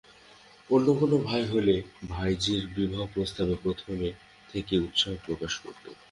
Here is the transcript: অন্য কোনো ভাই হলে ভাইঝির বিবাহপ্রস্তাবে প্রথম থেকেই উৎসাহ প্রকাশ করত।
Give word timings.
অন্য 0.69 0.87
কোনো 0.99 1.15
ভাই 1.27 1.43
হলে 1.45 1.75
ভাইঝির 2.09 2.63
বিবাহপ্রস্তাবে 2.75 3.55
প্রথম 3.63 3.95
থেকেই 4.49 4.81
উৎসাহ 4.87 5.13
প্রকাশ 5.25 5.53
করত। 5.63 5.83